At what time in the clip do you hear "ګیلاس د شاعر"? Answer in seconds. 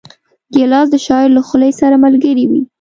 0.53-1.29